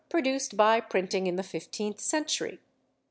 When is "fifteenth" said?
1.43-1.99